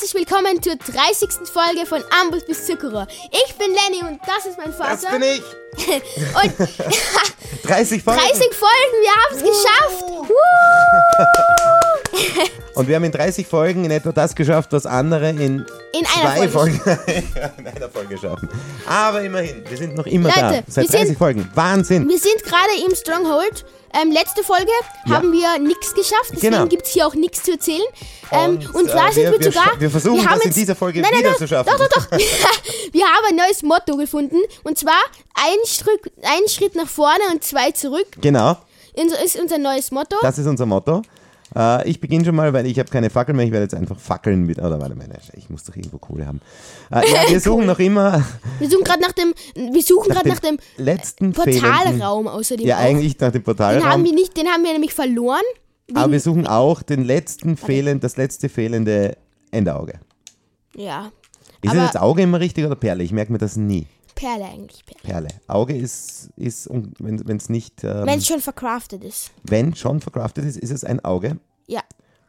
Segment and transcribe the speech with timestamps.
[0.00, 1.28] herzlich willkommen zur 30.
[1.52, 3.06] Folge von Ambus bis Zuckerer.
[3.30, 4.92] Ich bin Lenny und das ist mein Vater.
[4.92, 5.42] Das bin ich.
[6.42, 6.58] Und
[7.68, 8.20] 30 Folgen.
[8.20, 10.04] 30 Folgen, wir haben es geschafft.
[12.74, 16.34] Und wir haben in 30 Folgen in etwa das geschafft, was andere in, In einer
[16.36, 16.78] zwei Folge.
[16.78, 18.48] Folgen in einer Folge schaffen.
[18.86, 20.62] Aber immerhin, wir sind noch immer Leute, da.
[20.66, 21.50] Seit wir sind- 30 Folgen.
[21.54, 22.08] Wahnsinn.
[22.08, 23.66] Wir sind gerade im Stronghold.
[23.92, 24.70] Ähm, letzte Folge
[25.06, 25.16] Ja.
[25.16, 26.66] haben wir nichts geschafft, deswegen Genau.
[26.66, 27.82] gibt es hier auch nichts zu erzählen.
[28.30, 29.80] Ähm, und, Und, zwar äh, sind wir- wir, wir sogar.
[29.80, 31.70] wir versuchen, haben das in jetzt- dieser Folge nein, nein, wieder nein, zu schaffen.
[31.76, 32.10] Doch, doch, doch.
[32.92, 34.38] wir haben ein neues Motto gefunden.
[34.62, 35.00] Und zwar
[35.34, 38.06] ein Schritt, ein Schritt nach vorne und zwei zurück.
[38.20, 38.56] Genau,
[38.94, 40.16] Das ist unser neues Motto.
[40.22, 41.02] das ist unser Motto.
[41.56, 43.44] Äh, ich beginne schon mal, weil ich habe keine Fackel mehr.
[43.44, 44.58] Ich werde jetzt einfach fackeln mit.
[44.58, 46.40] Oder warte mal, ich muss doch irgendwo Kohle haben.
[46.90, 48.24] Äh, ja, wir suchen noch immer
[48.58, 49.34] Wir suchen gerade nach dem,
[49.72, 52.66] wir suchen gerade nach dem letzten fehlenden- Portalraum außerdem.
[52.66, 52.80] Ja, auch.
[52.82, 54.04] eigentlich nach dem Den haben Portalraum.
[54.04, 55.42] wir nicht, den haben wir nämlich verloren.
[55.94, 59.16] Aber wir suchen auch den letzten fehlend, das letzte fehlende
[59.50, 59.98] Endauge.
[60.76, 61.10] Ja.
[61.62, 63.02] Ist es jetzt Auge immer richtig oder Perle?
[63.02, 63.86] Ich merke mir das nie.
[64.14, 64.84] Perle eigentlich.
[64.84, 65.00] Perle.
[65.02, 65.28] Perle.
[65.48, 69.30] Auge ist, ist wenn es nicht, ähm, Wenn es schon verkraftet ist.
[69.42, 71.38] wenn schon verkraftet ist, ist es ein Auge.
[71.70, 71.82] Ja.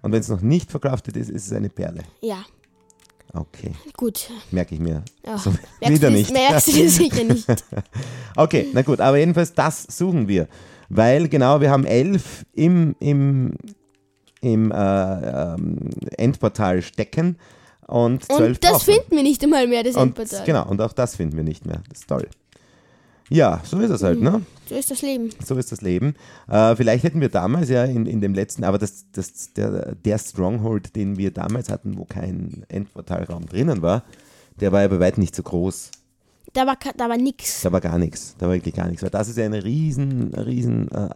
[0.04, 2.04] Und wenn es noch nicht verkraftet ist, ist es eine Perle.
[2.22, 2.44] Ja.
[3.34, 4.30] Okay, Gut.
[4.52, 5.04] merke ich mir.
[5.26, 5.38] Ja.
[5.38, 6.32] So, wieder du, nicht.
[6.34, 7.48] Merkst du sicher nicht.
[8.36, 10.48] Okay, na gut, aber jedenfalls das suchen wir.
[10.90, 13.56] Weil genau, wir haben elf im, im,
[14.42, 15.78] im äh, ähm,
[16.18, 17.38] Endportal stecken
[17.88, 20.46] und zwölf Und das brauchen finden wir nicht einmal mehr, das Und Endportal.
[20.46, 21.82] genau, und auch das finden wir nicht mehr.
[21.90, 22.28] Das ist toll.
[23.32, 24.42] Ja, so ist es halt, ne?
[24.68, 25.30] So ist das Leben.
[25.42, 26.16] So ist das Leben.
[26.50, 30.18] Äh, vielleicht hätten wir damals ja in, in dem letzten, aber das, das, der, der
[30.18, 34.04] Stronghold, den wir damals hatten, wo kein Endportalraum drinnen war,
[34.60, 35.92] der war ja bei weitem nicht so groß.
[36.52, 37.62] Da war, da war nix.
[37.62, 38.36] Da war gar nichts.
[38.38, 39.02] Da war wirklich gar nichts.
[39.02, 41.08] Weil das ist ja eine riesen, riesen, äh,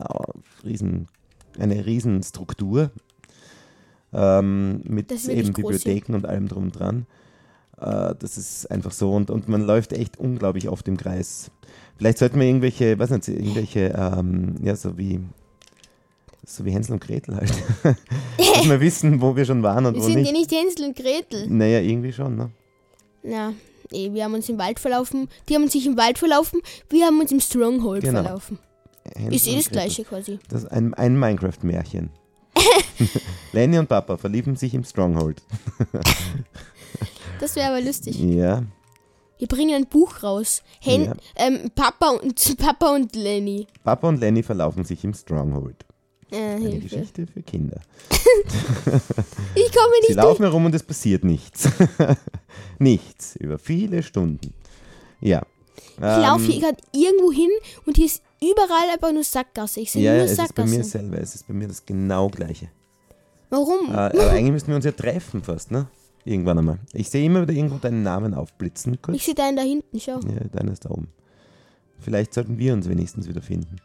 [0.63, 1.09] riesen,
[1.59, 2.91] eine riesen Struktur
[4.13, 7.07] ähm, mit eben Bibliotheken und allem drum und dran.
[7.79, 11.51] Äh, das ist einfach so und, und man läuft echt unglaublich oft im Kreis.
[11.97, 15.19] Vielleicht sollten wir irgendwelche, was nicht, irgendwelche, ähm, ja, so wie,
[16.45, 17.51] so wie Hänsel und Gretel halt.
[18.37, 20.27] Dass wir wissen, wo wir schon waren und Wir wo sind nicht.
[20.27, 21.47] ja nicht Hänsel und Gretel.
[21.47, 22.51] Naja, irgendwie schon, ne?
[23.23, 23.53] Ja,
[23.91, 25.29] eh, wir haben uns im Wald verlaufen.
[25.49, 26.61] Die haben sich im Wald verlaufen.
[26.89, 28.21] Wir haben uns im Stronghold Genau.
[28.23, 28.59] verlaufen.
[29.15, 30.39] Hänsel Ist eh das gleiche quasi.
[30.49, 32.09] Das ist ein, ein Minecraft-Märchen.
[33.53, 35.41] Lenny und Papa verlieben sich im Stronghold.
[37.39, 38.19] Das wäre aber lustig.
[38.19, 38.63] Ja,
[39.37, 40.63] Wir bringen ein Buch raus.
[40.79, 41.13] Hen Ja.
[41.35, 43.67] ähm, Papa und Papa und Lenny.
[43.83, 45.85] Papa und Lenny verlaufen sich im Stronghold.
[46.31, 46.79] Äh, Eine Hilfe.
[46.87, 47.81] Geschichte für Kinder.
[49.55, 50.15] Ich komme Sie nicht durch.
[50.17, 51.69] laufen herum und es passiert nichts.
[52.79, 53.35] nichts.
[53.37, 54.53] Über viele Stunden.
[55.21, 55.43] Ja.
[55.97, 57.49] Ich laufe Ähm, hier gerade irgendwo hin
[57.85, 59.79] und hier ist überall einfach nur Sackgasse.
[59.81, 61.17] Ich sehe Ja, ja, nur es ist bei mir selber.
[61.19, 62.69] Es ist bei mir das genau gleiche.
[63.49, 63.89] Warum?
[63.91, 65.87] Äh, aber eigentlich müssten wir uns ja treffen fast, ne?
[66.25, 66.79] Irgendwann einmal.
[66.93, 68.99] Ich sehe immer wieder irgendwo deinen Namen aufblitzen.
[68.99, 69.15] Kurz.
[69.15, 70.19] Ich sehe deinen da hinten, schau.
[70.21, 71.07] Ja, deiner ist da oben.
[71.99, 73.77] Vielleicht sollten wir uns wenigstens wieder finden.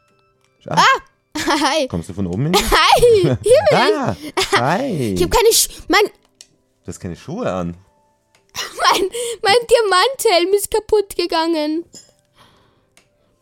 [0.61, 0.75] Schau.
[1.37, 1.87] Hi.
[1.89, 2.55] Kommst du von oben hin?
[2.57, 3.37] Hi.
[3.43, 4.17] Hier, ah,
[4.57, 5.15] hi.
[5.15, 7.77] ich habe keine Sch mein, Du hast keine Schuhe an.
[8.57, 9.03] mein,
[9.43, 11.85] mein Diamanthelm ist kaputt gegangen.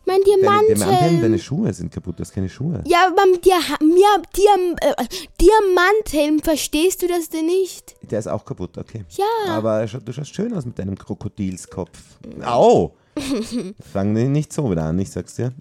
[0.09, 1.21] Mein Deine, deine, Diamanthelm.
[1.21, 2.83] deine Schuhe sind kaputt, du hast keine Schuhe.
[2.87, 5.05] ja, beim Dia mir, Diam äh,
[5.39, 7.95] Diamanthelm, verstehst du das denn nicht?
[8.09, 9.05] Der ist auch kaputt, okay.
[9.09, 9.53] Ja.
[9.53, 11.99] Aber du schaust schön aus mit deinem Krokodilskopf.
[12.43, 12.95] Au!
[13.93, 15.53] Fang nicht so wieder an, ich sag's dir.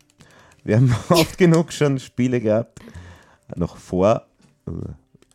[0.65, 2.81] Wir haben oft genug schon Spiele gehabt,
[3.55, 4.23] noch vor,
[4.67, 4.71] äh,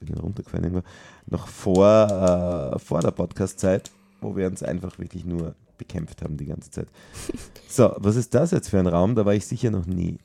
[0.04, 0.88] bin runtergefallen irgendwo,
[1.28, 3.92] noch vor, äh, vor der Podcast-Zeit,
[4.24, 6.88] wo wir uns einfach wirklich nur bekämpft haben die ganze Zeit.
[7.68, 9.16] So, was ist das jetzt für ein Raum?
[9.16, 10.18] Da war ich sicher noch nie.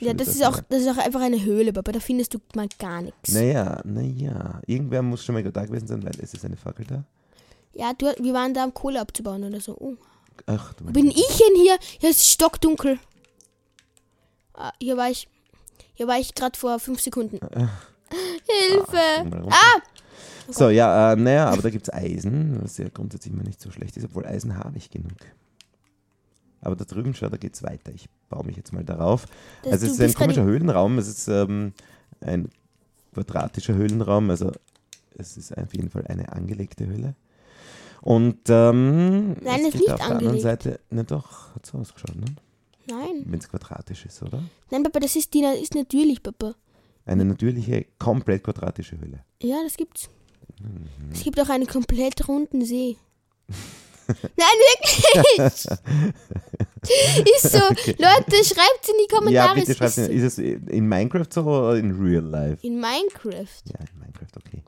[0.00, 1.92] Ja, Schön, das dass ist auch, das ist auch einfach eine Höhle, Papa.
[1.92, 3.32] Da findest du mal gar nichts.
[3.32, 4.60] Naja, naja.
[4.66, 7.04] Irgendwer muss schon mal da gewesen sein, weil es ist eine Fackel da.
[7.72, 9.76] Ja, du, wir waren da, um Kohle abzubauen oder so.
[9.78, 9.96] Oh.
[10.46, 11.78] Ach, du Wo bin ich denn hier?
[11.98, 12.98] Hier ist stockdunkel.
[14.54, 15.28] Ah, hier war ich.
[15.94, 17.40] Hier war ich gerade vor fünf Sekunden.
[17.40, 19.24] Hilfe!
[19.28, 19.56] mal runter.
[19.56, 19.82] Ah!
[20.50, 23.70] So, ja, äh, naja, aber da gibt es Eisen, was ja grundsätzlich mal nicht so
[23.70, 25.12] schlecht ist, obwohl Eisen habe ich genug.
[26.60, 27.92] Aber da drüben, schau, da geht es weiter.
[27.94, 29.26] Ich baue mich jetzt mal darauf.
[29.62, 31.72] Das- also es ist ein komischer Höhlenraum, es ist ähm,
[32.20, 32.48] ein
[33.14, 34.52] quadratischer Höhlenraum, also
[35.16, 37.14] es ist auf jeden Fall eine angelegte Höhle.
[38.00, 40.42] Und ähm, Nein, es ist nicht auf der anderen angelegt.
[40.42, 42.26] Seite, na doch, hat so ausgeschaut, ne?
[42.88, 43.24] Nein.
[43.26, 44.42] Wenn es quadratisch ist, oder?
[44.70, 46.54] Nein, Papa, das ist, die, ist natürlich, Papa.
[47.08, 49.24] Eine natürliche, komplett quadratische Höhle.
[49.42, 50.10] Ja, das gibt's.
[50.60, 51.10] Mhm.
[51.12, 52.96] Es gibt auch einen komplett runden See.
[54.08, 54.56] Nein,
[55.16, 55.66] wirklich!
[57.34, 57.58] ist so.
[57.58, 59.32] Leute, schreibt's in die Kommentare.
[59.32, 62.66] Ja, bitte schreibt ist ist es in Minecraft so oder in Real Life?
[62.66, 63.32] In Minecraft.
[63.32, 64.62] Ja, in Minecraft, okay.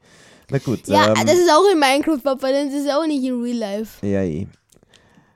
[0.50, 0.86] Na gut.
[0.88, 4.06] Ja, ähm, das ist auch in Minecraft, Papa, das ist auch nicht in Real Life.
[4.06, 4.46] ja, eh.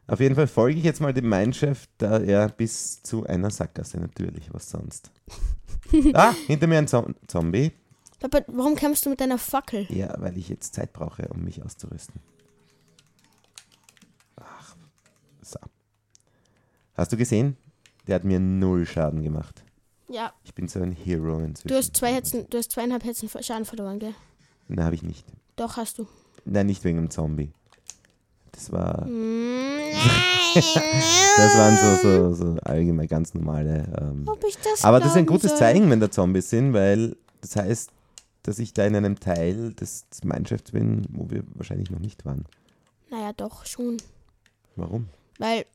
[0.07, 3.99] Auf jeden Fall folge ich jetzt mal dem Mindshift, da er bis zu einer Sackgasse
[3.99, 5.11] natürlich, was sonst.
[6.15, 7.73] ah, hinter mir ein Zom Zombie.
[8.21, 9.87] Papa, warum kämpfst du mit deiner Fackel?
[9.91, 12.21] Ja, weil ich jetzt Zeit brauche, um mich auszurüsten.
[14.37, 14.77] Ach,
[15.43, 15.59] so.
[16.95, 17.57] Hast du gesehen?
[18.07, 19.65] Der hat mir null Schaden gemacht.
[20.09, 21.69] Ja, Ich bin so ein Hero inzwischen.
[21.69, 24.15] du hast zwei Herzen, du hast zweieinhalb Herzen Schaden verloren, gell?
[24.69, 25.27] Nein, habe ich nicht.
[25.57, 26.07] Doch, hast du.
[26.45, 27.53] Nein, nicht wegen dem Zombie.
[28.55, 29.93] Das war, Nein.
[30.55, 33.85] das waren so, so, so allgemein ganz normale.
[34.01, 34.27] Ähm,
[34.63, 35.59] das aber das ist ein gutes soll?
[35.59, 37.91] Zeichen, wenn da Zombies sind, weil das heißt,
[38.45, 42.45] dass ich da in einem Teil des Mineshafts bin, wo wir wahrscheinlich noch nicht waren.
[43.11, 43.97] Naja, doch, schon.
[44.77, 45.09] Warum?
[45.39, 45.67] Weil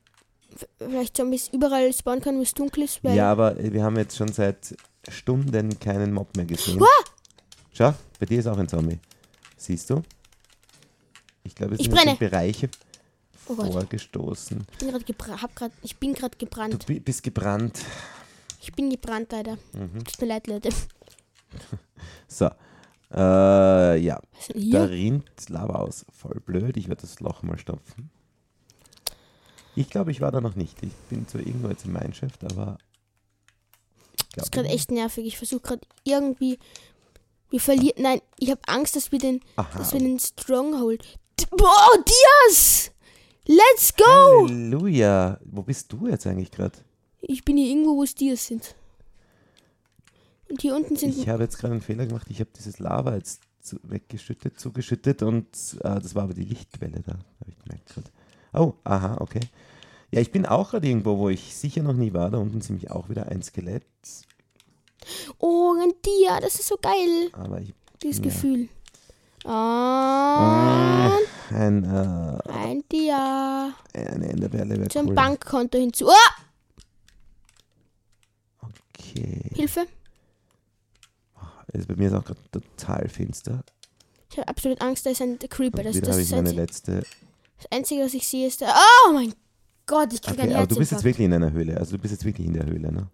[0.77, 3.01] vielleicht Zombies überall spawnen können, wo es dunkel ist.
[3.03, 4.75] Ja, aber wir haben jetzt schon seit
[5.07, 6.81] Stunden keinen Mob mehr gesehen.
[7.73, 8.99] Schau, bei dir ist auch ein Zombie.
[9.57, 10.01] Siehst du?
[11.49, 12.15] Ich glaube, es Ich sind brenne.
[12.15, 12.69] Bereiche
[13.47, 14.63] Oh vorgestoßen.
[15.81, 16.85] ich bin gerade gebra Du gebrannt.
[16.85, 17.79] bi- bist gebrannt.
[18.61, 19.57] Ich bin gebrannt, leider.
[19.73, 20.03] Mhm.
[20.03, 20.69] Tut mir leid, Leute.
[22.27, 22.45] So.
[23.11, 24.21] Äh, ja,
[24.55, 26.05] da rinnt Lava aus.
[26.15, 26.77] Voll blöd.
[26.77, 28.11] Ich werde das Loch mal stopfen.
[29.75, 30.83] Ich glaube, ich war da noch nicht.
[30.83, 32.77] Ich bin zwar irgendwo jetzt im Mineshaft, aber.
[34.35, 35.25] Das ist gerade echt nervig.
[35.25, 36.59] Ich versuche gerade irgendwie.
[37.49, 38.03] Wir verlieren.
[38.03, 39.79] Nein, ich habe Angst, dass wir den, Aha.
[39.79, 41.17] dass wir den Stronghold.
[41.49, 42.91] Boah, Dias!
[43.45, 44.47] Let's go!
[44.47, 45.39] Halleluja.
[45.45, 46.77] Wo bist du jetzt eigentlich gerade?
[47.21, 48.75] Ich bin hier irgendwo, wo es Dias sind.
[50.49, 51.17] Und hier unten sind.
[51.17, 52.27] Ich habe jetzt gerade einen Fehler gemacht.
[52.29, 55.47] Ich habe dieses Lava jetzt zu, weggeschüttet, zugeschüttet und
[55.81, 57.13] äh, das war aber die Lichtquelle da.
[57.13, 58.09] Habe ich gemerkt gerade.
[58.53, 59.41] Oh, aha, okay.
[60.11, 62.31] Ja, ich bin auch gerade irgendwo, wo ich sicher noch nie war.
[62.31, 63.85] Da unten ist nämlich auch wieder ein Skelett.
[65.37, 67.29] Oh, ein Dia, das ist so geil.
[67.33, 68.23] Aber ich Dieses Ja.
[68.23, 68.69] Gefühl.
[69.43, 69.53] Und
[71.51, 73.73] ein, äh, ein Dia.
[73.93, 75.15] eine Enderperle wäre Zum cool.
[75.15, 76.09] Bankkonto hinzu.
[76.09, 76.31] Ah!
[78.61, 79.51] Okay.
[79.55, 79.87] Hilfe.
[81.73, 83.63] Also bei mir ist auch gerade total finster.
[84.31, 85.83] Ich habe absolut Angst, da ist ein Creeper.
[85.83, 87.03] Das, das, ist meine letzte.
[87.57, 88.73] das Einzige, was ich sehe, ist der.
[89.07, 89.33] Oh mein
[89.85, 91.77] Gott, ich krieg Okay, ein aber du bist jetzt wirklich in einer Höhle.
[91.77, 93.07] Also du bist jetzt wirklich in der Höhle, ne?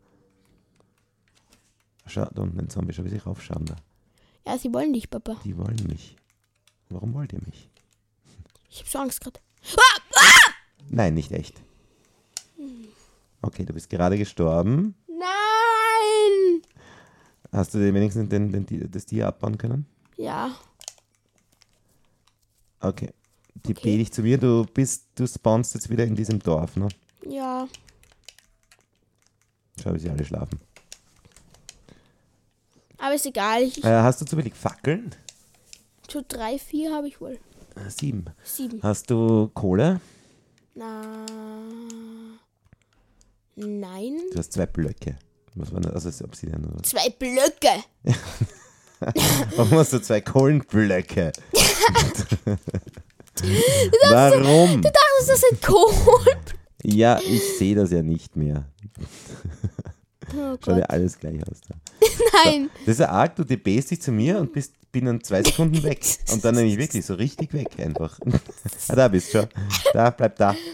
[2.08, 3.76] Schau, da unten ein Zombie, schau, wie sie raufschauen da.
[4.46, 5.38] Ja, sie wollen dich, Papa.
[5.44, 6.16] Die wollen mich.
[6.90, 7.70] Warum wollt ihr mich?
[8.70, 9.40] Ich habe so Angst gerade.
[10.90, 11.62] Nein, nicht echt.
[13.42, 14.96] Okay, du bist gerade gestorben.
[15.08, 16.62] Nein!
[17.52, 19.86] Hast du dir wenigstens den, den, Ti- das Tier abbauen können?
[20.18, 20.54] Ja.
[22.82, 23.12] Okay.
[23.66, 23.82] Die Okay.
[23.92, 24.38] bete ich zu mir.
[24.38, 26.88] Du bist, du spawnst jetzt wieder in diesem Dorf, ne?
[27.26, 27.68] Ja.
[29.82, 30.60] Schau, wie sie alle schlafen.
[33.16, 33.64] Ist egal.
[33.64, 35.12] Ich, Äh, hast du zufällig Fackeln?
[36.12, 37.40] so drei, vier habe ich wohl.
[37.76, 38.26] Äh, sieben.
[38.44, 38.80] Sieben.
[38.84, 40.00] Hast du Kohle?
[40.76, 41.26] Na.
[43.56, 44.18] Nein.
[44.34, 45.18] Du hast zwei Blöcke.
[45.56, 45.94] Was war das?
[45.94, 46.84] Also ist Obsidian oder?
[46.84, 47.84] Zwei Blöcke.
[49.56, 51.32] Warum hast du zwei Kohlenblöcke?
[54.10, 54.82] Warum?
[54.86, 55.94] Ach, ist das ein Kohl?
[56.84, 58.66] Ja, ich sehe das ja nicht mehr.
[60.34, 60.90] Oh Schaut ja Gott.
[60.90, 61.62] alles gleich aus.
[61.68, 61.76] Da.
[62.34, 62.70] Nein.
[62.86, 66.06] Das ist ja arg, du debest dich zu mir und bist binnen zwei Sekunden weg.
[66.32, 68.18] Und dann nämlich wirklich so richtig weg einfach.
[68.88, 69.50] ah, da bist du schon.
[69.94, 70.56] Da, bleib da.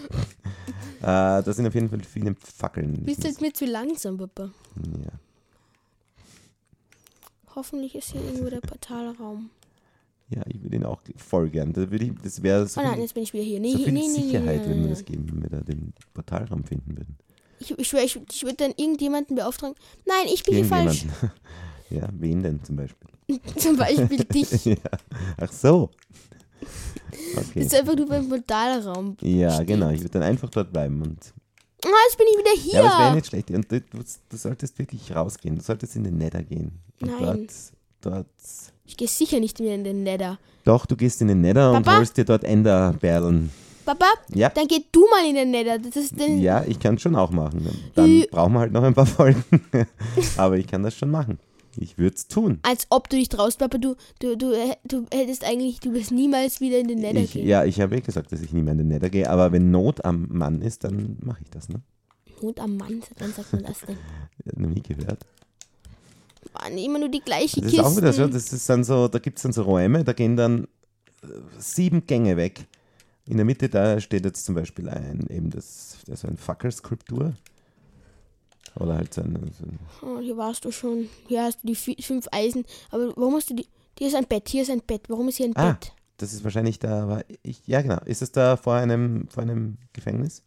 [1.02, 2.94] Äh, da sind auf jeden Fall viele Fackeln.
[3.04, 4.52] Bist du jetzt mir zu langsam, Papa?
[5.04, 5.12] Ja.
[7.56, 9.50] Hoffentlich ist hier irgendwo der Portalraum.
[10.30, 11.74] ja, ich würde ihn auch voll gern.
[11.74, 13.60] Da würde ich, das wäre so Oh nein, viel, jetzt bin ich wieder hier.
[13.60, 15.62] Nee, so viel nee, nee, nee, Sicherheit, nee, wenn wir das geben, wenn wir da
[15.62, 17.18] den Portalraum finden würden.
[17.62, 19.76] Ich, ich schwöre, ich, ich würde dann irgendjemanden beauftragen.
[20.06, 21.06] Nein, ich bin hier falsch.
[21.90, 23.10] Ja, wen denn zum Beispiel?
[23.58, 24.64] Zum Beispiel dich.
[24.64, 24.76] ja.
[25.38, 25.90] Ach so.
[26.62, 27.62] Das Okay.
[27.64, 29.18] ist einfach nur beim Portalraum.
[29.22, 29.90] Ja, genau.
[29.90, 31.02] Ich würde dann einfach dort bleiben.
[31.02, 31.34] Und,
[31.84, 32.74] Ah, jetzt bin ich wieder hier.
[32.76, 33.52] ja, aber es wäre nicht schlecht.
[33.52, 33.98] Und du, du,
[34.30, 35.58] du solltest wirklich rausgehen.
[35.58, 36.80] Du solltest in den Nether gehen.
[37.02, 37.48] Und Nein.
[38.02, 38.28] Dort, dort.
[38.86, 40.38] ich gehe sicher nicht mehr in den Nether.
[40.64, 41.98] Doch, du gehst in den Nether und Papa?
[41.98, 43.50] holst dir dort Enderperlen.
[43.86, 44.50] Papa, Ja.
[44.50, 45.80] dann geh du mal in den Nether.
[45.80, 47.68] Das ist den, Ja, ich kann es schon auch machen.
[47.96, 49.44] Dann brauchen wir halt noch ein paar Folgen.
[50.38, 51.40] aber ich kann das schon machen.
[51.78, 52.60] Ich würde es tun.
[52.64, 53.78] Als ob du dich traust, Papa.
[53.78, 57.32] Du, du, du, äh, du hättest eigentlich, du wirst niemals wieder in den Nether Ich,
[57.34, 57.48] gehen.
[57.48, 59.30] ja, ich habe eh gesagt, dass ich nie mehr in den Nether gehe.
[59.30, 61.70] Aber wenn Not am Mann ist, dann mache ich das.
[61.70, 61.82] Ne?
[62.42, 63.98] Not am Mann, wann sagt man das denn?
[64.46, 65.26] Ich noch nie gehört.
[66.54, 69.20] Mann, immer nur die gleiche Das ist auch wieder so, das ist dann so, da
[69.20, 70.66] gibt es dann so Räume, da gehen dann
[71.24, 71.28] äh,
[71.60, 72.66] sieben Gänge weg.
[73.32, 76.36] In der Mitte, da steht jetzt zum Beispiel ein, eben das, das ist so ein
[76.36, 77.34] Fackelskulptur.
[78.76, 81.08] Oder halt so ein, so ein Oh, hier warst du schon.
[81.30, 82.66] Hier hast du die fünf Eisen.
[82.90, 83.68] Aber warum hast du die.
[83.98, 85.04] Hier ist ein Bett, hier ist ein Bett.
[85.08, 85.72] Warum ist hier ein Ah.
[85.72, 85.94] Bett?
[86.18, 88.00] Das ist wahrscheinlich da, war ich, ja genau.
[88.04, 90.44] Ist es da vor einem, vor einem Gefängnis?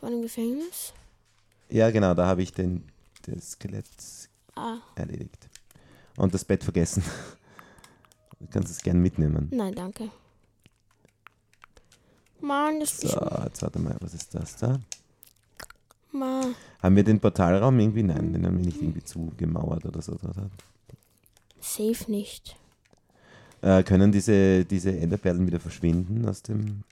[0.00, 0.94] Vor einem Gefängnis?
[1.68, 2.84] Ja, genau, da habe ich den,
[3.26, 3.84] das Skelett
[4.54, 5.50] Ah, erledigt.
[6.16, 7.02] Und das Bett vergessen.
[8.38, 9.48] Du kannst es gern mitnehmen.
[9.50, 10.10] nein, danke.
[12.46, 13.44] Mann, das So, ist.
[13.44, 14.80] jetzt warte mal, was ist das da?
[16.12, 16.54] Mann.
[16.82, 18.02] Haben wir den Portalraum irgendwie?
[18.02, 20.12] Nein, den haben wir nicht irgendwie zugemauert oder so.
[20.12, 20.50] Oder?
[21.60, 22.56] Safe nicht.
[23.62, 26.84] Äh, können diese, diese Enderperlen wieder verschwinden aus dem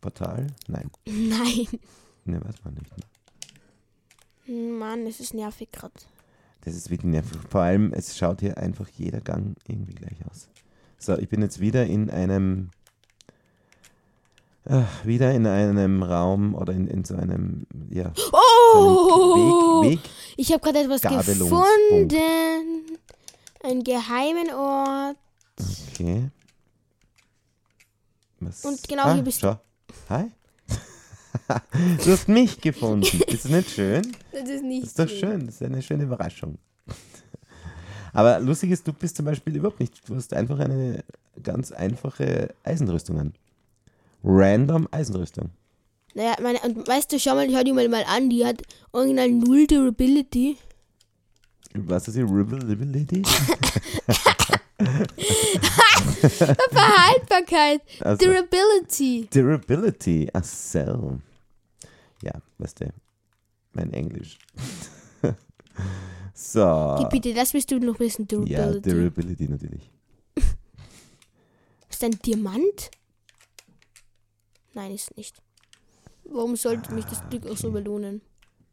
[0.00, 0.48] Portal?
[0.68, 1.66] Nein, Nein.
[2.24, 2.90] ne, weiß man nicht.
[4.46, 4.70] Ne?
[4.78, 5.94] Mann, es ist nervig gerade.
[6.62, 7.38] Das ist wirklich nervig.
[7.48, 10.48] Vor allem, es schaut hier einfach jeder Gang irgendwie gleich aus.
[10.98, 12.70] So, ich bin jetzt wieder in einem,
[14.64, 19.82] äh, wieder in einem Raum oder in, in so einem, ja, so Oh!
[19.82, 20.10] einem Weg, Weg.
[20.36, 22.96] Ich habe gerade etwas gefunden.
[23.64, 25.16] Einen geheimen Ort.
[25.92, 26.30] Okay.
[28.40, 28.64] Was?
[28.64, 29.46] Und genau ah, hier bist du.
[29.46, 29.60] schau.
[30.08, 30.30] Hi.
[32.04, 33.06] du hast mich gefunden.
[33.26, 34.16] Ist das nicht schön?
[34.32, 35.46] Das ist nicht Das ist doch schön.
[35.46, 36.58] Das ist eine schöne Überraschung.
[38.12, 40.08] Aber lustig ist, du bist zum Beispiel überhaupt nicht.
[40.08, 41.04] Du hast einfach eine
[41.42, 43.32] ganz einfache Eisenrüstung an.
[44.24, 45.50] Random Eisenrüstung.
[46.14, 48.62] Naja, meine, und weißt du, schau mal, hör die mal, mal an, die hat
[48.92, 50.58] original null Durability.
[51.74, 53.22] Was ist die Rivality?
[56.70, 57.80] Verhaltbarkeit.
[58.00, 59.28] Also, Durability.
[59.32, 60.28] Durability.
[60.32, 61.18] Ach so.
[62.22, 62.92] Ja, weißt du,
[63.72, 64.38] mein Englisch.
[66.34, 66.96] so.
[66.98, 68.44] Gib bitte, das willst du noch wissen, Ah.
[68.46, 68.90] Ja, Durability.
[68.90, 69.90] Durability natürlich.
[71.88, 72.90] ist ein Diamant?
[74.74, 75.42] Nein, ist nicht.
[76.24, 78.20] Warum sollte mich das Glück auch so belohnen?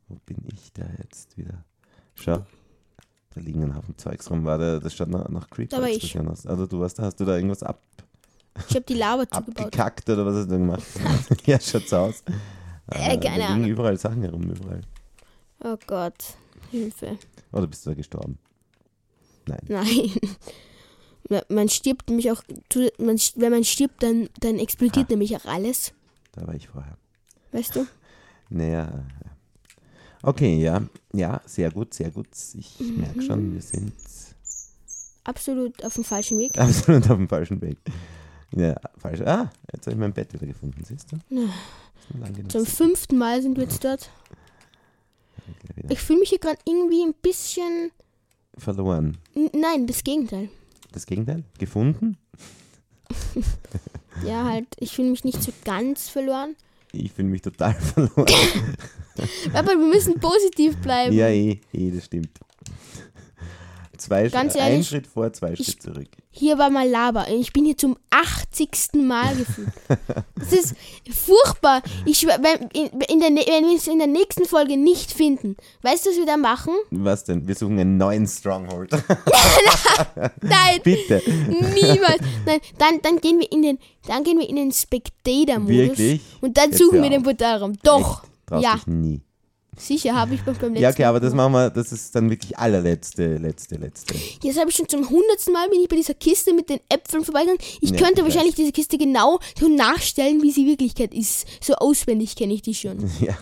[0.08, 1.64] Wo bin ich da jetzt wieder?
[2.16, 2.46] Schau.
[3.32, 4.44] Da liegen ein Haufen Zeugs rum.
[4.46, 6.18] War der, das schaut nach, nach Creeper Da war ich.
[6.48, 7.82] Also du warst da, hast du da irgendwas ab,
[8.68, 9.66] Ich habe die Lava zugebaut.
[9.66, 10.84] abgekackt oder was hast du gemacht?
[11.46, 12.24] ja, schaut's aus.
[12.92, 13.70] Äh, da keine liegen Ahnung.
[13.70, 14.82] überall Sachen herum, überall.
[15.64, 16.16] Oh Gott.
[16.72, 17.20] Hilfe.
[17.52, 18.40] Oder bist du da gestorben?
[19.46, 19.60] Nein.
[19.68, 20.12] Nein.
[21.30, 22.44] Ma- Man stirbt nämlich auch,
[22.98, 25.12] man, wenn man stirbt, dann, dann explodiert Ha.
[25.14, 25.94] nämlich auch alles.
[26.34, 26.98] Da war ich vorher.
[27.52, 27.86] Weißt du?
[28.52, 28.88] Naja.
[29.24, 29.32] ja.
[30.24, 30.82] Okay, ja.
[31.14, 32.28] Ja, sehr gut, sehr gut.
[32.56, 32.98] Ich Mhm.
[33.02, 33.94] merke schon, wir sind
[35.24, 36.58] Absolut auf dem falschen Weg.
[36.58, 37.78] absolut auf dem falschen Weg.
[38.56, 39.22] Ja, falsch.
[39.22, 41.18] Ah, jetzt habe ich mein Bett wieder gefunden, siehst du?
[41.30, 41.48] Ja.
[42.48, 44.10] Zum fünften Mal sind wir jetzt dort.
[45.90, 47.92] Ich fühle mich hier gerade irgendwie ein bisschen.
[48.58, 49.18] Verloren.
[49.36, 50.50] N- Nein, das Gegenteil.
[50.92, 51.44] Das Gegenteil?
[51.58, 52.18] Gefunden?
[54.26, 56.56] Ja, halt, ich fühle mich nicht so ganz verloren.
[56.92, 58.28] Ich fühle mich total verloren.
[59.54, 61.16] Aber wir müssen positiv bleiben.
[61.16, 62.38] ja, eh, eh, das stimmt.
[64.00, 66.08] Zwei Ganz ein ehrlich, Schritt vor, zwei ich- Schritt zurück.
[66.32, 67.28] Hier war mal Lava.
[67.28, 68.70] Ich bin hier zum 80.
[68.94, 69.70] Mal gefühlt.
[70.36, 70.76] Das ist
[71.12, 71.82] furchtbar.
[72.06, 76.12] Ich, wenn, in, der, wenn wir es in der nächsten Folge nicht finden, weißt du,
[76.12, 76.74] was wir da machen?
[76.92, 77.48] Was denn?
[77.48, 78.92] Wir suchen einen neuen Stronghold.
[80.42, 81.22] Nein, Bitte.
[81.28, 82.20] niemals.
[82.46, 85.68] Nein, dann, dann gehen wir in den, dann gehen wir in den Spectator-Modus.
[85.76, 86.22] Wirklich?
[86.42, 87.24] Und dann Jetzt suchen wir den.
[87.24, 87.74] Portalraum.
[87.84, 88.24] Doch.
[88.24, 88.30] Echt?
[88.48, 88.80] Traust Ja.
[88.88, 89.22] nie.
[89.80, 91.50] Sicher, habe ich beim letzten Ja, okay, aber das Mal.
[91.50, 94.14] machen wir, das ist dann wirklich allerletzte, letzte, letzte.
[94.44, 97.24] Jetzt habe ich schon zum hundertsten Mal bin ich bei dieser Kiste mit den Äpfeln
[97.24, 97.62] vorbeigegangen.
[97.82, 101.48] Ich Ja, könnte ich wahrscheinlich diese Kiste genau so nachstellen, wie sie in Wirklichkeit ist.
[101.64, 103.10] So auswendig kenne ich die schon.
[103.22, 103.38] Ja.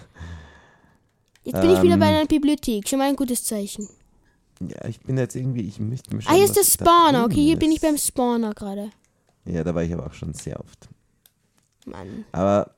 [1.43, 1.99] Jetzt bin ich wieder Ähm.
[2.01, 2.87] bei einer Bibliothek.
[2.89, 3.87] Schon mal ein gutes Zeichen.
[4.59, 7.23] ja, ich bin jetzt irgendwie, ich möchte mal Ah, schauen, hier ist der Spawner.
[7.25, 7.75] Okay, hier bin ist.
[7.77, 8.91] ich beim Spawner gerade.
[9.45, 10.89] Ja, da war ich aber auch schon sehr oft.
[11.85, 12.25] Mann.
[12.33, 12.71] Aber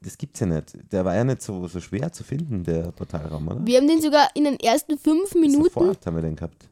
[0.00, 0.76] das gibt's ja nicht.
[0.92, 3.66] Der war ja nicht so, so schwer zu finden, der Portalraum, oder?
[3.66, 5.64] Wir haben den sogar in den ersten fünf Minuten.
[5.64, 6.68] Sofort haben wir den gehabt.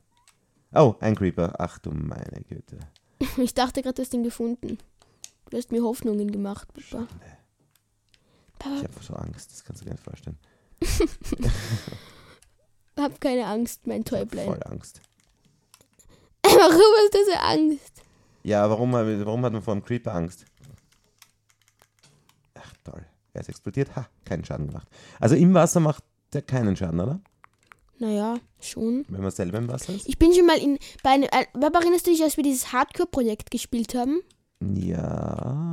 [0.74, 1.54] Oh, ein Creeper.
[1.58, 2.78] Ach du meine Güte.
[3.38, 4.78] Ich dachte gerade, du hast den gefunden.
[5.50, 7.06] Du hast mir Hoffnungen gemacht, Papa.
[8.58, 10.38] Papa, Ich habe so Angst, das kannst du gar nicht vorstellen.
[12.98, 14.46] hab keine Angst, mein Ich hab Täublein.
[14.46, 15.00] voll Angst.
[16.42, 16.58] Warum
[16.98, 18.02] hast du so Angst?
[18.42, 20.44] Ja, warum, warum hat man vor dem Creeper Angst?
[22.54, 23.06] Ach toll.
[23.44, 23.94] Ist explodiert.
[23.96, 24.88] Ha, keinen Schaden gemacht.
[25.20, 27.20] Also im Wasser macht der keinen Schaden, oder?
[27.98, 29.04] Naja, schon.
[29.08, 30.08] Wenn man selber im Wasser ist?
[30.08, 30.78] Ich bin schon mal in.
[31.02, 34.20] Bei einem, äh, erinnerst du dich, als wir dieses Hardcore-Projekt gespielt haben?
[34.60, 35.72] Ja.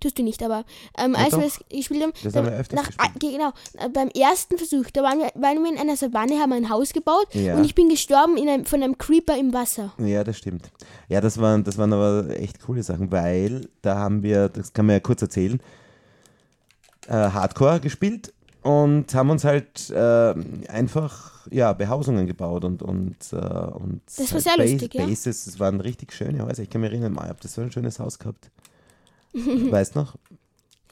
[0.00, 0.64] Tust du nicht, aber
[0.98, 1.46] ähm, als wir doch.
[1.46, 3.10] es gespielt haben, Das da- haben wir öfters nach, gespielt.
[3.14, 6.38] ah, ge- genau, äh, beim ersten Versuch, da waren wir, waren wir in einer Savanne,
[6.40, 7.56] haben ein Haus gebaut Ja.
[7.56, 9.94] und ich bin gestorben in einem, von einem Creeper im Wasser.
[9.98, 10.70] Ja, das stimmt.
[11.08, 14.84] Ja, das waren, das waren aber echt coole Sachen, weil da haben wir, das kann
[14.86, 15.58] man ja kurz erzählen,
[17.08, 18.32] äh, Hardcore gespielt
[18.62, 20.34] und haben uns halt äh,
[20.68, 25.04] einfach ja, Behausungen gebaut und, und, äh, und Das war halt sehr Bas- lustig, ja.
[25.06, 26.62] Bases, das waren richtig schöne Häuser.
[26.62, 28.50] Ich kann mich erinnern, ich habe das so ein schönes Haus gehabt.
[29.34, 30.14] weißt noch?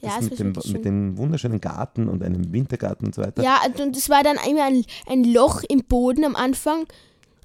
[0.01, 3.41] Ja, mit, dem, mit dem wunderschönen Garten und einem Wintergarten und so weiter.
[3.41, 6.85] Ja, und- es war dann immer ein, ein Loch im Boden am Anfang.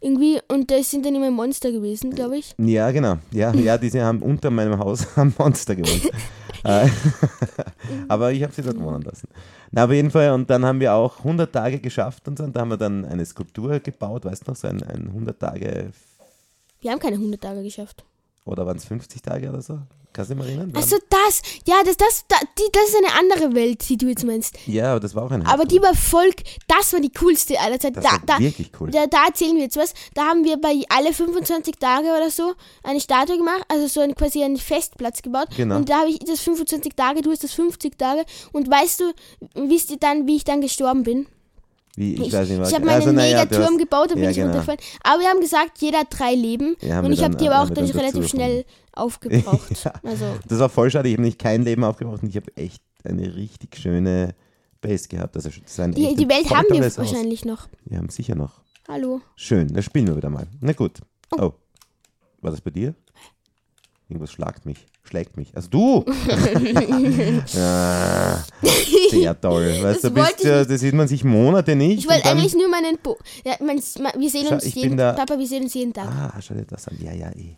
[0.00, 2.54] Irgendwie, und da sind dann immer Monster gewesen, glaube ich.
[2.58, 3.16] Ja, genau.
[3.32, 6.10] Ja, ja, diese haben unter meinem Haus am Monster gewohnt.
[8.08, 9.28] Aber ich habe sie dort wohnen lassen.
[9.70, 10.32] Na, auf jeden Fall.
[10.32, 12.44] Und dann haben wir auch 100 Tage geschafft und so.
[12.44, 15.38] Und da haben wir dann eine Skulptur gebaut, weißt du noch, so ein, ein 100
[15.38, 15.90] Tage
[16.80, 18.04] Wir haben keine 100 Tage geschafft.
[18.49, 19.78] Oder waren es 50 Tage oder so?
[20.12, 20.73] Kannst du dich mal erinnern?
[20.75, 24.25] Also das, ja, das, das, da, die, das ist eine andere Welt, die du jetzt
[24.25, 24.57] meinst.
[24.67, 26.31] ja, aber das war auch ein Aber die war voll,
[26.67, 27.97] das war die coolste aller Zeiten.
[27.97, 28.90] Das Da, war da, wirklich cool.
[28.90, 29.93] da, da erzählen wir jetzt was.
[30.14, 34.14] Da haben wir bei alle 25 Tage oder so eine Statue gemacht, also so ein,
[34.14, 35.49] quasi einen Festplatz gebaut.
[35.57, 35.76] Genau.
[35.76, 38.25] Und da habe ich das 25 Tage, du hast das 50 Tage.
[38.52, 39.12] Und weißt du,
[39.69, 41.26] wisst ihr dann, wie ich dann gestorben bin?
[41.99, 42.69] Wie, ich, Ich, weiß nicht, was.
[42.69, 44.47] ich habe meinen also, naja, Megaturm hast- gebaut ja, bin ich genau.
[44.47, 44.81] runtergefallen.
[45.02, 46.76] Aber wir haben gesagt, jeder hat drei Leben.
[46.81, 49.85] Ja, und ich habe dann- die aber auch dann dann relativ schnell aufgebraucht.
[49.85, 49.93] Ja.
[50.05, 51.09] Also, Das war voll schade.
[51.09, 54.35] Ich habe nicht kein Leben aufgebraucht und ich habe echt eine richtig schöne
[54.81, 55.35] Base gehabt.
[55.35, 56.99] Also, die, die Welt haben wir Haus.
[56.99, 57.67] wahrscheinlich noch.
[57.85, 58.61] Wir haben sicher noch.
[58.87, 59.21] Hallo.
[59.35, 60.47] Schön, das spielen wir wieder mal.
[60.61, 61.00] Na gut.
[61.33, 61.52] Oh.
[62.40, 62.95] War das bei dir?
[64.09, 64.87] Irgendwas schlagt mich.
[65.08, 65.56] Schlägt mich.
[65.56, 66.04] Also du!
[67.56, 68.42] ah,
[69.10, 69.68] sehr toll.
[69.82, 72.00] Weißt Das du, bist, ich ja, das sieht man sich Monate nicht.
[72.00, 75.38] Ich wollte eigentlich nur meinen Bo ja, mein, Wir sehen uns ich jeden da- Papa,
[75.38, 76.08] wir sehen uns jeden Tag.
[76.08, 76.98] Ah, schau dir das an.
[77.00, 77.56] Ja, ja, eh.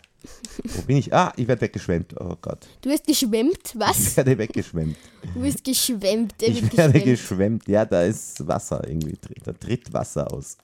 [0.64, 1.12] Wo bin ich?
[1.12, 2.14] Ah, ich werde weggeschwemmt.
[2.20, 2.66] Oh Gott.
[2.82, 4.16] Du wirst geschwemmt, Ich was?
[4.16, 4.96] werde weggeschwemmt.
[5.34, 6.34] Du wirst geschwemmt.
[6.40, 7.04] Ich werde geschwemmt.
[7.04, 7.68] geschwemmt.
[7.68, 9.16] Ja, da ist Wasser irgendwie.
[9.42, 10.56] Da tritt Wasser aus.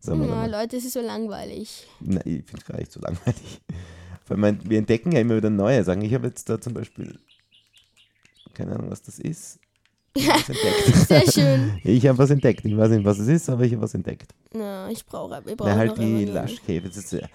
[0.00, 0.46] Sagen Ja.
[0.46, 1.86] Leute, es ist so langweilig.
[2.00, 3.60] Nein, ich finde es gar nicht so langweilig.
[4.26, 6.02] Vor allem, wir entdecken ja immer wieder neue Sachen.
[6.02, 7.18] Ich habe jetzt da zum Beispiel,
[8.54, 9.58] keine Ahnung, was das ist.
[10.14, 10.96] Ich habe was entdeckt.
[11.08, 11.80] Sehr schön.
[11.84, 12.64] Ich habe was entdeckt.
[12.64, 14.34] Ich weiß nicht, was es ist, aber ich habe was entdeckt.
[14.52, 16.88] Na, ich brauche, wir brauchen Na, halt die immer- Laschkäfer.
[16.88, 17.28] Das, ist, ja-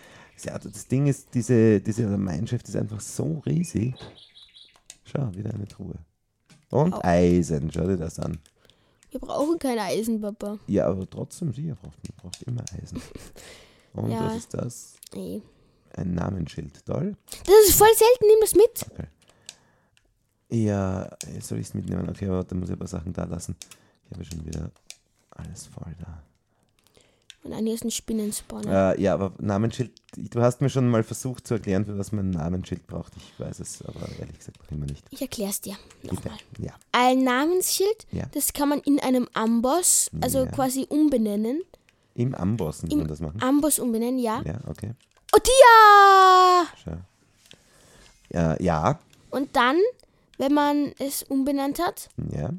[0.43, 3.93] ja, das Ding ist, diese, diese Gemeinschaft ist einfach so riesig.
[5.05, 5.95] Schau, wieder eine Truhe.
[6.69, 7.01] Und Au.
[7.03, 8.39] Eisen, schau dir das an.
[9.11, 10.57] Wir brauchen kein Eisen, Papa.
[10.67, 13.01] Ja, aber trotzdem, sie braucht, man braucht immer Eisen.
[13.93, 14.25] Und Ja.
[14.25, 14.93] was ist das?
[15.13, 15.41] Nee.
[15.95, 16.85] Ein Namensschild.
[16.85, 17.15] Toll.
[17.45, 18.91] Das ist voll selten, nimm das mit.
[18.91, 19.07] Okay.
[20.49, 22.09] Ja, jetzt soll ich es mitnehmen?
[22.09, 23.55] Okay, aber dann muss ich ein paar Sachen da lassen.
[24.09, 24.71] Ich habe schon wieder
[25.31, 26.21] alles voll da.
[27.43, 28.93] Und an hier ist ein Spinnenspawner.
[28.95, 32.27] Äh, ja, aber Namensschild, du hast mir schon mal versucht zu erklären, für was man
[32.27, 33.13] ein Namensschild braucht.
[33.17, 35.03] Ich weiß es aber ehrlich gesagt noch immer nicht.
[35.09, 36.13] Ich erklär's dir Bitte.
[36.15, 36.37] nochmal.
[36.59, 36.73] Ja.
[36.91, 38.25] Ein Namensschild, Ja.
[38.33, 40.51] das kann man in einem Amboss, also Ja.
[40.51, 41.61] quasi umbenennen.
[42.13, 43.41] Im Ambossen kann man das machen.
[43.41, 44.43] Amboss umbenennen, ja.
[44.45, 44.91] Ja, okay.
[45.33, 46.67] Otia!
[46.83, 46.97] Schau.
[48.33, 49.77] Ja, ja, Und dann,
[50.37, 52.49] wenn man es umbenannt hat, ja.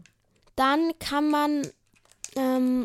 [0.57, 1.67] dann kann man
[2.37, 2.85] ähm,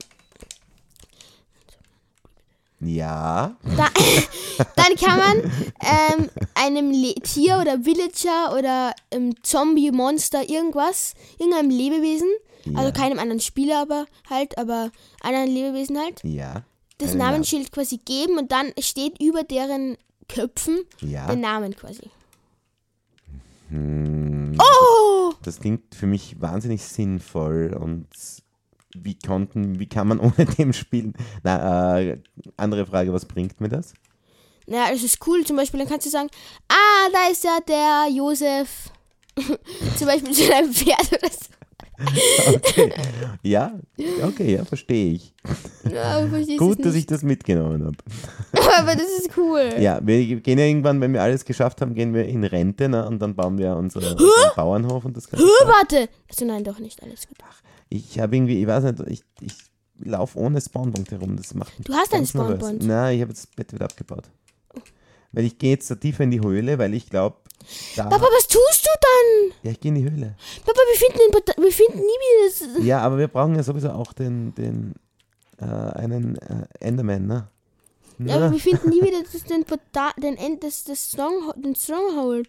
[2.79, 3.87] Ja, da,
[4.75, 11.71] dann kann man ähm, einem Le Tier oder Villager oder ähm, Zombie, Monster, irgendwas, irgendeinem
[11.71, 12.29] Lebewesen,
[12.65, 12.77] ja.
[12.79, 16.63] also keinem anderen Spieler aber halt, aber anderen Lebewesen halt, ja.
[16.97, 17.31] Das einen Namen.
[17.31, 21.27] Namensschild quasi geben und dann steht über deren Köpfen Ja.
[21.27, 22.09] der Namen quasi.
[23.69, 25.33] Hm, Oh!
[25.43, 28.07] das klingt für mich wahnsinnig sinnvoll und
[28.95, 31.13] wie konnten, wie kann man ohne dem spielen?
[31.43, 32.19] Na, äh,
[32.55, 33.93] andere Frage, was bringt mir das?
[34.65, 35.45] Naja, das ist cool.
[35.45, 36.29] Zum Beispiel, dann kannst du sagen,
[36.67, 38.89] ah, da ist ja der Josef.
[39.97, 41.45] Zum Beispiel zu einem Pferd oder so.
[42.47, 42.93] Okay.
[43.43, 43.79] Ja,
[44.23, 45.33] okay, ja, verstehe ich.
[45.91, 46.23] Ja,
[46.57, 47.97] Gut, dass ich das mitgenommen habe.
[48.77, 49.73] Aber das ist cool.
[49.79, 53.07] Ja, wir gehen ja irgendwann, wenn wir alles geschafft haben, gehen wir in Rente ne,
[53.07, 55.45] und dann bauen wir unsere, unseren Bauernhof und das Ganze.
[55.45, 56.09] Warte!
[56.29, 57.01] Also nein, doch nicht.
[57.01, 57.37] Alles gut.
[57.89, 59.53] Ich habe irgendwie, ich weiß nicht, ich, ich
[60.03, 61.35] laufe ohne Spawnpunkt herum.
[61.37, 62.27] Das macht Du hast einen.
[62.27, 62.83] Spawnpunkt.
[62.83, 64.25] Nein, ich habe das Bett wieder abgebaut.
[65.37, 67.35] Weil ich gehe jetzt da tiefer in die Höhle, weil ich glaube.
[67.95, 69.51] Papa, was tust du dann?
[69.61, 70.35] Ja, ich gehe in die Höhle.
[70.65, 72.83] Papa, wir finden, den Pota- wir finden nie wieder das.
[72.85, 74.95] Ja, aber wir brauchen ja sowieso auch den, den
[75.59, 77.47] äh, einen äh, Enderman, ne?
[78.17, 81.75] Ja, aber wir finden nie wieder das, den, Pota- den, End, das, das Strong, den
[81.75, 82.47] Stronghold.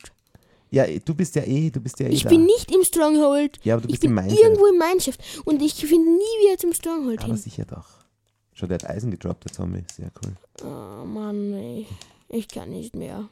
[0.71, 2.31] ja, du bist ja eh, du bist ja eh Ich da.
[2.31, 3.59] bin nicht im Stronghold.
[3.65, 4.43] ja, aber du Ich bist bin Mineshaft.
[4.43, 5.21] irgendwo im Mineshaft.
[5.45, 7.37] Und ich finde nie wieder zum Stronghold Aber hin.
[7.37, 7.85] sicher doch.
[8.55, 9.85] Schau, der hat Eisen gedroppt, der Zombie.
[9.95, 10.33] Sehr cool.
[10.65, 11.87] Oh Mann, ey.
[12.29, 13.29] Ich kann nicht mehr.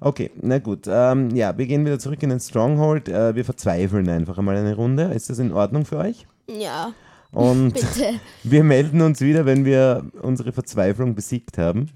[0.00, 0.86] Okay, na gut.
[0.88, 3.08] Ähm, ja, wir gehen wieder zurück in den Stronghold.
[3.08, 5.04] Äh, wir verzweifeln einfach einmal eine Runde.
[5.14, 6.26] Ist das in Ordnung für euch?
[6.48, 6.92] Ja,
[7.32, 8.20] Und bitte.
[8.44, 11.90] wir melden uns wieder, wenn wir unsere Verzweiflung besiegt haben.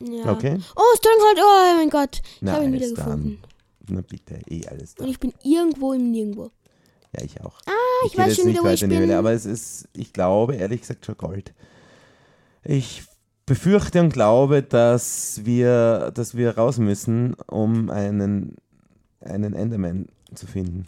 [0.00, 0.30] Ja.
[0.32, 0.58] Okay?
[0.76, 2.20] Oh, Stronghold, oh mein Gott.
[2.22, 3.38] Ich Na, habe ihn wieder gefunden.
[3.88, 5.04] Na bitte, eh alles da.
[5.04, 6.50] Und ich bin irgendwo im Nirgendwo.
[7.16, 7.58] Ja, ich auch.
[7.66, 9.10] Ah, ich gehe weiß schon wieder, wo ich bin.
[9.12, 11.52] aber es ist, ich glaube, ehrlich gesagt, schon Gold.
[12.64, 13.02] Ich
[13.46, 18.56] befürchte und glaube, dass wir, dass wir raus müssen, um einen,
[19.20, 20.86] einen Enderman zu finden.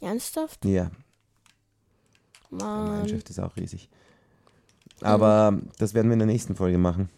[0.00, 0.64] Ernsthaft?
[0.64, 0.90] Ja,
[2.50, 2.86] die Mann.
[2.86, 3.88] Gemeinschaft ist auch riesig.
[5.02, 7.08] Aber das werden wir in der nächsten Folge machen.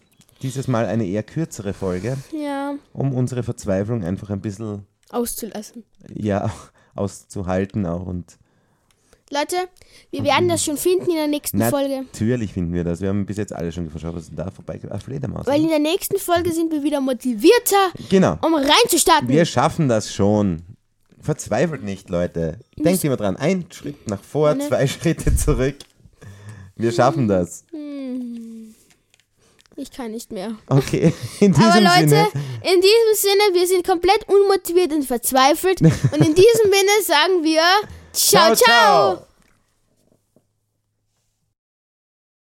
[0.43, 5.85] Dieses Mal eine eher kürzere Folge, Ja, um unsere Verzweiflung einfach ein bisschen auszulassen.
[6.15, 6.51] ja,
[6.95, 8.39] auszuhalten auch und
[9.33, 9.57] Leute,
[10.11, 12.03] wir werden das schon finden in der nächsten Na- Folge.
[12.13, 13.01] Natürlich finden wir das.
[13.01, 14.79] Wir haben bis jetzt alle schon geschaut, was da vorbei?
[14.91, 15.47] Ah, Fledermaus.
[15.47, 18.37] Weil in der nächsten Folge sind wir wieder motivierter, Genau.
[18.43, 19.29] um reinzustarten.
[19.29, 20.61] Wir schaffen das schon.
[21.21, 22.59] Verzweifelt nicht, Leute.
[22.77, 23.37] Denkt immer dran.
[23.37, 24.69] Ein Schritt nach vor, Ne.
[24.69, 25.77] zwei Schritte zurück.
[26.77, 27.65] Wir schaffen das.
[27.71, 28.75] Hm.
[29.77, 30.55] Ich kann nicht mehr.
[30.69, 31.15] Okay.
[31.41, 32.29] In diesem Aber Leute, Sinne.
[32.63, 35.81] in diesem Sinne, wir sind komplett unmotiviert und verzweifelt.
[35.81, 37.63] Und in diesem Sinne sagen wir
[38.13, 39.19] 小乔